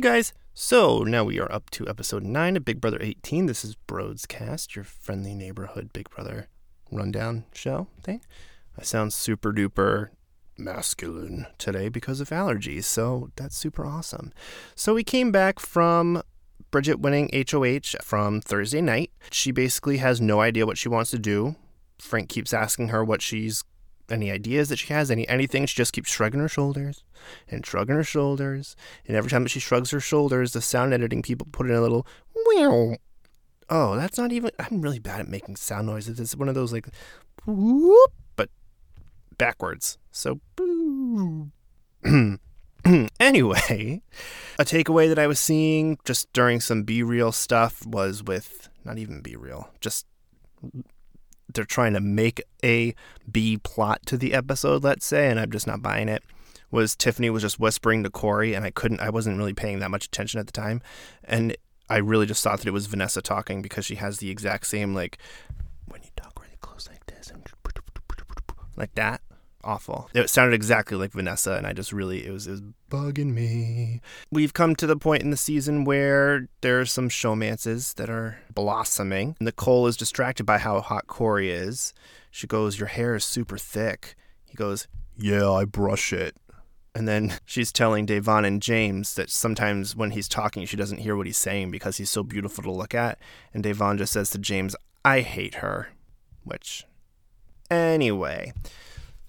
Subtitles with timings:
[0.00, 0.32] Hey guys!
[0.54, 3.44] So now we are up to episode 9 of Big Brother 18.
[3.44, 6.48] This is Broads Cast, your friendly neighborhood Big Brother
[6.90, 8.22] rundown show thing.
[8.78, 10.08] I sound super duper
[10.56, 14.32] masculine today because of allergies, so that's super awesome.
[14.74, 16.22] So we came back from
[16.72, 19.10] Bridgette winning HOH from Thursday night.
[19.30, 21.56] She basically has no idea what she wants to do.
[21.98, 23.64] Frank keeps asking her what she's
[24.10, 25.66] any ideas that she has, any anything.
[25.66, 27.04] She just keeps shrugging her shoulders
[27.48, 28.76] and shrugging her shoulders.
[29.06, 31.80] And every time that she shrugs her shoulders, the sound editing people put in a
[31.80, 32.06] little
[32.48, 32.96] Meow.
[33.68, 36.18] Oh, that's not even I'm really bad at making sound noises.
[36.18, 36.88] It's one of those like
[37.46, 38.50] whoop, but
[39.38, 39.98] backwards.
[40.10, 40.40] So
[43.20, 44.02] anyway,
[44.58, 48.98] a takeaway that I was seeing just during some B real stuff was with not
[48.98, 50.06] even B real, just
[51.54, 52.94] they're trying to make a
[53.30, 56.22] B plot to the episode, let's say, and I'm just not buying it.
[56.70, 59.90] Was Tiffany was just whispering to Corey, and I couldn't, I wasn't really paying that
[59.90, 60.80] much attention at the time,
[61.24, 61.56] and
[61.88, 64.94] I really just thought that it was Vanessa talking because she has the exact same
[64.94, 65.18] like
[65.86, 67.44] when you talk really close like this and
[68.76, 69.20] like that
[69.64, 70.08] awful.
[70.14, 74.00] It sounded exactly like Vanessa, and I just really it was it was bugging me.
[74.30, 78.38] We've come to the point in the season where there are some showmances that are
[78.54, 79.36] blossoming.
[79.40, 81.92] Nicole is distracted by how hot Corey is.
[82.30, 84.14] She goes, "Your hair is super thick."
[84.46, 86.36] He goes, "Yeah, I brush it."
[86.94, 91.16] And then she's telling Da'Vonne and James that sometimes when he's talking, she doesn't hear
[91.16, 93.18] what he's saying because he's so beautiful to look at.
[93.54, 94.74] And Da'Vonne just says to James,
[95.04, 95.88] I hate her.
[96.44, 96.84] Which,
[97.70, 98.52] anyway.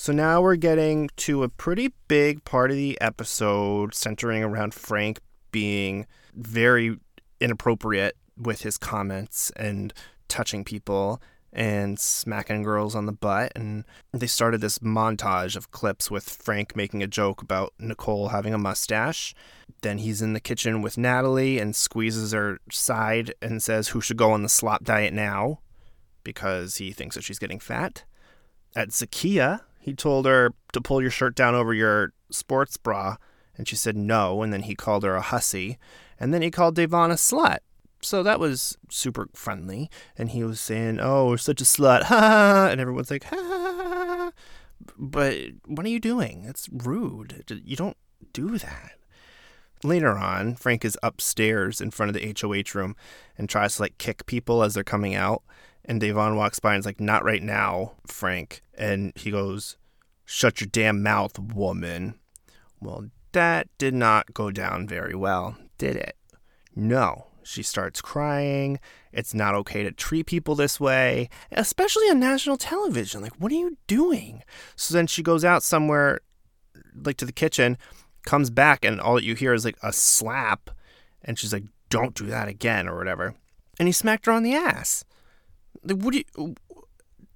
[0.00, 5.18] So now we're getting to a pretty big part of the episode centering around Frank
[5.50, 6.98] being very
[7.40, 9.92] inappropriate with his comments and
[10.28, 11.20] touching people
[11.52, 13.50] and smacking girls on the butt.
[13.56, 18.54] And they started this montage of clips with Frank making a joke about Nicole having
[18.54, 19.34] a mustache.
[19.80, 24.16] Then he's in the kitchen with Natalie and squeezes her side and says, Who should
[24.16, 25.58] go on the slop diet now?
[26.22, 28.04] Because he thinks that she's getting fat.
[28.76, 33.16] At Zakiyah, he told her to pull your shirt down over your sports bra,
[33.56, 35.78] and she said no, and then he called her a hussy,
[36.18, 37.58] and then he called Da'Vonne a slut.
[38.00, 42.80] So that was super friendly, and he was saying, "Oh, such a slut," ha and
[42.80, 44.32] everyone's like, "Ha ha.
[44.96, 46.44] But what are you doing?
[46.44, 47.44] That's rude.
[47.64, 47.96] You don't
[48.32, 48.92] do that.
[49.84, 52.96] Later on, Frank is upstairs in front of the HOH room
[53.36, 55.42] and tries to like kick people as they're coming out.
[55.88, 58.60] And Da'Vonne walks by and is like, Not right now, Frank.
[58.76, 59.78] And he goes,
[60.26, 62.14] Shut your damn mouth, woman.
[62.80, 66.16] Well, that did not go down very well, did it?
[66.76, 67.24] No.
[67.42, 68.78] She starts crying.
[69.10, 73.22] It's not okay to treat people this way, especially on national television.
[73.22, 74.42] Like, what are you doing?
[74.76, 76.20] So then she goes out somewhere,
[76.94, 77.78] like to the kitchen,
[78.26, 80.68] comes back, and all that you hear is like a slap.
[81.22, 83.34] And she's like, don't do that again, or whatever.
[83.78, 85.06] And he smacked her on the ass.
[85.82, 86.54] What do you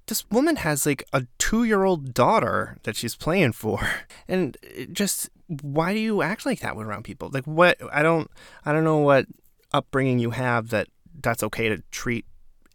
[0.07, 3.79] this woman has like a two year old daughter that she's playing for.
[4.27, 4.57] And
[4.93, 7.29] just why do you act like that around people?
[7.31, 8.31] Like what I don't
[8.65, 9.25] I don't know what
[9.73, 10.87] upbringing you have that
[11.21, 12.25] that's okay to treat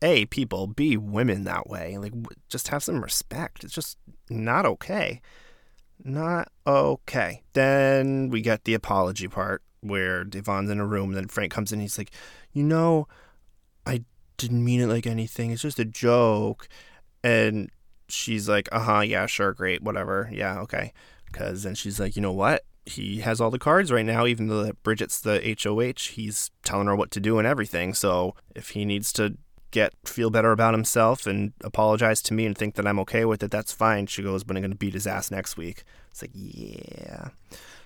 [0.02, 1.96] a people, b women that way.
[1.96, 2.12] Like
[2.48, 3.64] just have some respect.
[3.64, 3.96] It's just
[4.28, 5.20] not okay.
[6.04, 7.42] Not okay.
[7.54, 11.72] Then we get the apology part where Da'Vonne's in a room, and then Frank comes
[11.72, 11.80] in.
[11.80, 12.10] he's like,
[12.52, 13.08] you know,
[14.38, 15.50] didn't mean it like anything.
[15.50, 16.69] It's just a joke.
[17.22, 17.71] And
[18.09, 20.31] she's like, uh huh, yeah, sure, great, whatever.
[20.32, 20.93] Yeah, okay.
[21.26, 22.65] Because then she's like, you know what?
[22.87, 26.12] He has all the cards right now, even though Bridgette's the HOH.
[26.15, 27.93] He's telling her what to do and everything.
[27.93, 29.37] So if he needs to
[29.71, 33.43] get feel better about himself and apologize to me and think that I'm okay with
[33.43, 34.06] it, that's fine.
[34.06, 35.84] She goes, but I'm going to beat his ass next week.
[36.10, 37.28] It's like, yeah.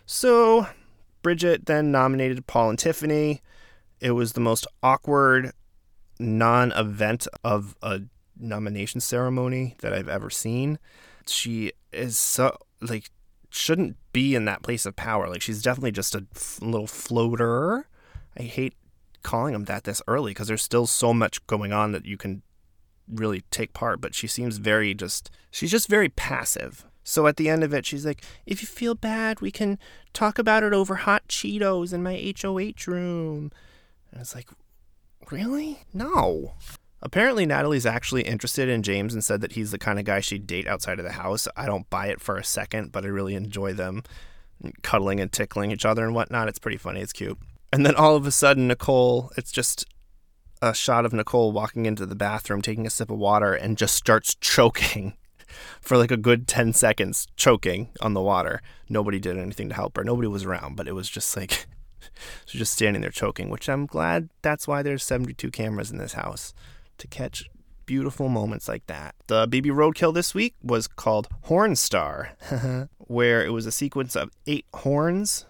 [0.07, 0.69] So
[1.23, 3.43] Bridget then nominated Paul and Tiffany.
[4.01, 5.53] It was the most awkward
[6.23, 8.03] non event of a
[8.39, 10.79] nomination ceremony that I've ever seen.
[11.27, 13.11] She is so like
[13.51, 15.29] shouldn't be in that place of power.
[15.29, 17.89] Like she's definitely just a f- little floater.
[18.39, 18.75] I hate
[19.23, 22.43] calling them that this early because there's still so much going on that you can
[23.09, 24.01] really take part.
[24.01, 26.85] But she seems very just she's just very passive.
[27.05, 29.79] So at the end of it, she's like, "If you feel bad, we can
[30.13, 33.51] talk about it over hot Cheetos in my HOH room."
[34.13, 34.49] And it's like,
[35.31, 35.81] really?
[35.93, 36.55] No.
[37.01, 40.47] Apparently, Natalie's actually interested in James and said that he's the kind of guy she'd
[40.47, 41.49] date outside of the house.
[41.57, 44.05] I don't buy it for a second, but I really enjoy them
[44.83, 46.49] cuddling and tickling each other and whatnot.
[46.49, 47.01] It's pretty funny.
[47.01, 47.39] It's cute.
[47.73, 49.85] And then all of a sudden, Nicole, it's just
[50.61, 53.97] a shot of Nicole walking into the bathroom, taking a sip of water, and just
[53.97, 55.17] starts choking
[55.81, 58.63] for like a good 10 seconds, choking on the water.
[58.89, 60.05] Nobody did anything to help her.
[60.05, 61.67] Nobody was around, but it was just like
[62.47, 66.15] She's just standing there choking, which I'm glad that's why there's 72 cameras in this
[66.15, 66.55] house
[66.99, 67.45] to catch
[67.87, 69.15] beautiful moments like that.
[69.27, 72.31] The BB Roadkill this week was called Horn Star,
[72.99, 75.47] where it was a sequence of eight horns.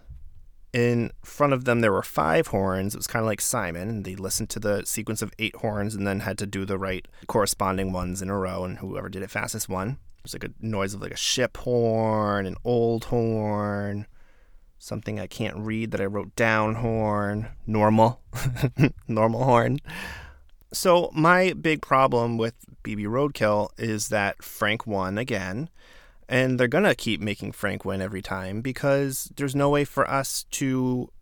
[0.72, 2.94] In front of them, there were five horns.
[2.94, 4.04] It was kind of like Simon.
[4.04, 7.06] They listened to the sequence of eight horns and then had to do the right
[7.26, 9.99] corresponding ones in a row, and whoever did it fastest won.
[10.19, 14.06] It was like a noise of like a ship horn, an old horn,
[14.82, 18.20] something I can't read that I wrote down horn, normal,
[19.08, 19.79] normal horn.
[20.73, 25.70] So my big problem with BB Roadkill is that Frank won again,
[26.29, 30.46] and they're gonna keep making Frank win every time because there's no way for us
[30.50, 31.12] to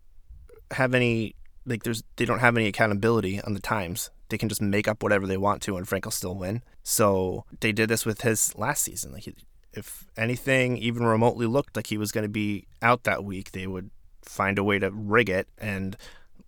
[0.71, 1.35] have any
[1.65, 4.09] like there's they don't have any accountability on the times.
[4.29, 6.63] They can just make up whatever they want to, and Frank will still win.
[6.81, 9.11] So they did this with his last season.
[9.11, 9.27] Like
[9.73, 13.67] if anything even remotely looked like he was going to be out that week, they
[13.67, 13.89] would
[14.23, 15.97] find a way to rig it and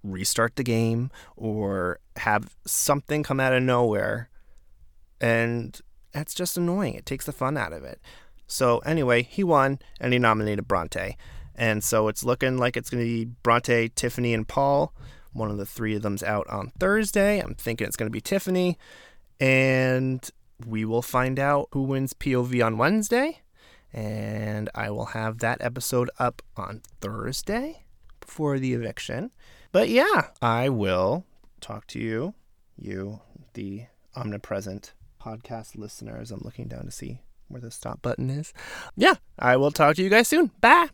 [0.04, 4.30] restart the game or have something come out of nowhere.
[5.22, 5.80] And
[6.12, 6.96] that's just annoying.
[6.96, 8.00] It takes the fun out of it.
[8.46, 11.18] So, anyway, he won and he nominated Bronte.
[11.56, 14.94] And so it's looking like it's going to be Bronte, Tiffany, and Paul.
[15.32, 17.40] One of the three of them's out on Thursday.
[17.40, 18.78] I'm thinking it's going to be Tiffany.
[19.40, 20.30] And
[20.66, 23.42] we will find out who wins POV on Wednesday.
[23.92, 27.84] And I will have that episode up on Thursday
[28.20, 29.32] before the eviction.
[29.72, 31.26] But yeah, I will
[31.62, 32.34] talk to you,
[32.76, 33.22] you,
[33.54, 36.32] the omnipresent podcast listeners.
[36.32, 38.54] I'm looking down to see where the stop button is.
[38.96, 40.52] Yeah, I will talk to you guys soon.
[40.60, 40.90] Bye.